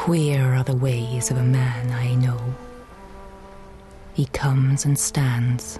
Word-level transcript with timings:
Queer 0.00 0.54
are 0.54 0.64
the 0.64 0.74
ways 0.74 1.30
of 1.30 1.36
a 1.36 1.42
man 1.42 1.92
I 1.92 2.14
know. 2.14 2.54
He 4.14 4.24
comes 4.24 4.86
and 4.86 4.98
stands 4.98 5.78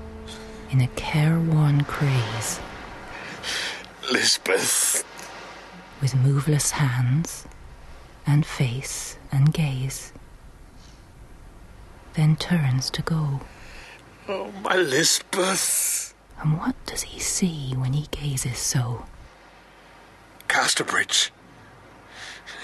in 0.70 0.82
a 0.82 0.88
careworn 0.88 1.84
craze 1.84 2.60
Lisbeth. 4.12 5.04
with 6.02 6.14
moveless 6.16 6.72
hands 6.72 7.46
and 8.26 8.44
face 8.44 9.16
and 9.32 9.54
gaze, 9.54 10.12
then 12.12 12.36
turns 12.36 12.90
to 12.90 13.00
go. 13.00 13.40
Oh, 14.28 14.52
my 14.62 14.76
Lisbeth. 14.76 16.12
And 16.42 16.58
what 16.58 16.74
does 16.84 17.04
he 17.04 17.20
see 17.20 17.72
when 17.74 17.94
he 17.94 18.06
gazes 18.10 18.58
so? 18.58 19.06
Casterbridge. 20.46 21.30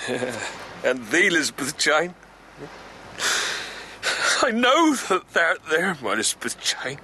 and 0.85 1.07
thee, 1.09 1.27
Elizabeth 1.27 1.77
Jane. 1.79 2.15
I 4.43 4.51
know 4.51 4.95
that 4.95 5.31
thou 5.33 5.55
there, 5.71 5.97
my 6.03 6.15
Lisbeth 6.15 6.61
Jane. 6.61 6.99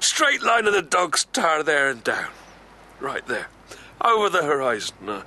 Straight 0.00 0.42
line 0.42 0.66
of 0.66 0.74
the 0.74 0.82
dog's 0.82 1.24
tower 1.24 1.62
there 1.62 1.88
and 1.88 2.02
down. 2.04 2.30
Right 3.00 3.26
there. 3.26 3.48
Over 4.00 4.28
the 4.28 4.42
horizon. 4.42 5.08
Uh, 5.08 5.22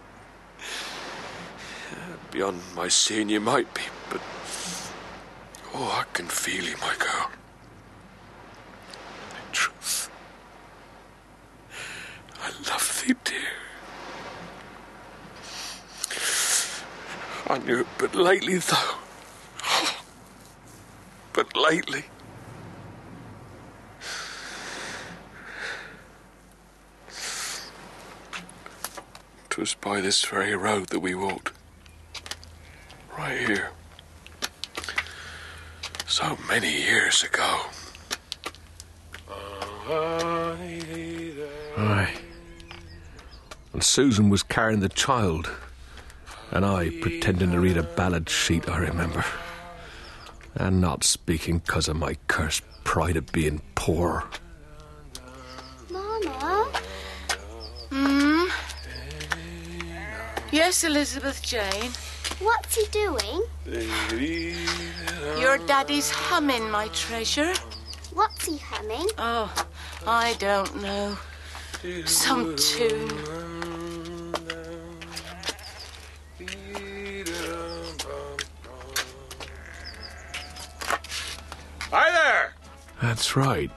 beyond 2.32 2.62
my 2.76 2.88
seeing 2.88 3.30
you 3.30 3.40
might 3.40 3.74
be, 3.74 3.82
but. 4.10 4.22
Oh, 5.74 6.00
I 6.02 6.04
can 6.14 6.28
feel 6.28 6.64
you, 6.64 6.76
my 6.78 6.96
girl. 7.00 7.32
In 9.32 9.52
truth. 9.52 10.12
I 12.42 12.50
love 12.70 13.04
thee, 13.06 13.16
dear. 13.24 13.47
I 17.50 17.58
knew 17.60 17.80
it 17.80 17.88
but 17.98 18.14
lately, 18.14 18.58
though. 18.58 18.96
But 21.32 21.56
lately. 21.56 22.06
'Twas 29.50 29.76
by 29.76 30.02
this 30.02 30.26
very 30.26 30.56
road 30.56 30.90
that 30.90 31.00
we 31.00 31.16
walked. 31.16 31.52
Right 33.18 33.40
here. 33.40 33.72
So 36.06 36.38
many 36.48 36.82
years 36.84 37.24
ago. 37.24 37.62
Aye. 41.78 42.14
And 43.74 43.84
Susan 43.84 44.30
was 44.30 44.44
carrying 44.44 44.82
the 44.82 44.90
child. 44.90 45.50
And 46.52 46.66
I 46.66 46.90
pretending 47.02 47.52
to 47.52 47.60
read 47.60 47.78
a 47.78 47.84
ballad 47.84 48.30
sheet, 48.30 48.68
I 48.70 48.78
remember. 48.78 49.24
And 50.56 50.82
not 50.82 51.04
speaking 51.04 51.60
'cause 51.60 51.88
of 51.88 51.98
my 51.98 52.18
cursed 52.28 52.64
pride 52.84 53.18
of 53.18 53.32
being 53.32 53.62
poor. 53.76 54.24
Mama? 55.90 56.72
Hmm? 57.90 58.46
Yes, 60.52 60.84
Elizabeth 60.84 61.42
Jane. 61.44 61.92
What's 62.40 62.76
he 62.76 62.86
doing? 62.92 63.44
Your 65.40 65.58
daddy's 65.60 66.10
humming, 66.10 66.72
my 66.72 66.88
treasure. 66.90 67.54
What's 68.14 68.46
he 68.46 68.58
humming? 68.58 69.08
Oh, 69.18 69.52
I 70.08 70.34
don't 70.40 70.82
know. 70.82 71.18
Some 72.06 72.56
tune. 72.56 73.12
Hi 81.90 82.12
there! 82.12 82.54
That's 83.02 83.36
right. 83.36 83.72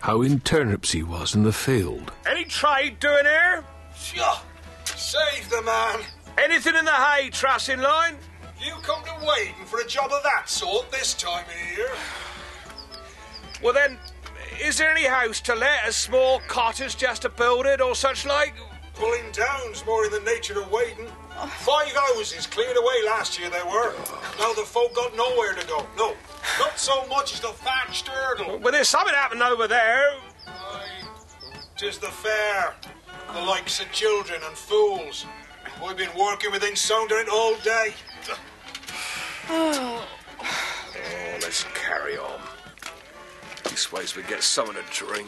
How 0.00 0.22
in 0.22 0.40
turnips 0.40 0.92
he 0.92 1.02
was 1.02 1.34
in 1.34 1.42
the 1.42 1.52
field. 1.52 2.12
Any 2.26 2.44
trade 2.44 3.00
doing 3.00 3.24
here? 3.24 3.64
Sure. 3.96 4.36
Save 4.84 5.48
the 5.50 5.62
man. 5.62 6.00
Anything 6.36 6.74
in 6.76 6.84
the 6.84 6.90
hay 6.90 7.30
trussing 7.30 7.80
line? 7.80 8.16
You 8.64 8.74
come 8.82 9.02
to 9.04 9.26
waiting 9.26 9.64
for 9.66 9.80
a 9.80 9.86
job 9.86 10.12
of 10.12 10.22
that 10.22 10.48
sort 10.48 10.90
this 10.90 11.14
time 11.14 11.44
of 11.44 11.76
year. 11.76 11.90
Well 13.62 13.72
then, 13.72 13.98
is 14.62 14.78
there 14.78 14.90
any 14.90 15.06
house 15.06 15.40
to 15.42 15.54
let, 15.54 15.88
a 15.88 15.92
small 15.92 16.40
cottage 16.48 16.96
just 16.96 17.22
to 17.22 17.28
build 17.28 17.66
it 17.66 17.80
or 17.80 17.94
such 17.94 18.26
like? 18.26 18.54
Pulling 18.94 19.30
down's 19.32 19.84
more 19.84 20.04
in 20.04 20.12
the 20.12 20.20
nature 20.20 20.60
of 20.60 20.70
waiting. 20.70 21.08
Five 21.58 21.92
houses 21.92 22.46
cleared 22.46 22.76
away 22.76 23.02
last 23.04 23.38
year 23.38 23.50
there 23.50 23.66
were. 23.66 23.92
Now 24.38 24.52
the 24.52 24.62
folk 24.62 24.94
got 24.94 25.16
nowhere 25.16 25.52
to 25.54 25.66
go. 25.66 25.84
No, 25.98 26.14
not 26.60 26.78
so 26.78 27.04
much 27.08 27.34
as 27.34 27.40
the 27.40 27.48
thatched 27.48 28.06
hurdle. 28.08 28.58
Well, 28.58 28.72
there's 28.72 28.88
something 28.88 29.14
happened 29.14 29.42
over 29.42 29.66
there. 29.66 30.14
Aye, 30.46 31.08
tis 31.76 31.98
the 31.98 32.06
fair. 32.06 32.74
The 33.32 33.40
likes 33.40 33.80
of 33.80 33.90
children 33.90 34.40
and 34.46 34.56
fools. 34.56 35.26
I've 35.84 35.96
been 35.96 36.14
working 36.16 36.52
within 36.52 36.76
sound 36.76 37.10
of 37.10 37.18
it 37.18 37.28
all 37.28 37.56
day. 37.56 37.94
Oh, 39.50 40.04
let's 41.42 41.64
carry 41.74 42.16
on. 42.16 42.40
These 43.68 43.90
ways 43.90 44.14
we 44.14 44.22
get 44.22 44.42
someone 44.44 44.76
to 44.76 44.82
drink. 44.92 45.26